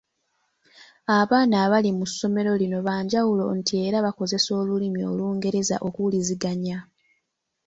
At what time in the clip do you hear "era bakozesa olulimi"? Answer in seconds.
3.85-4.99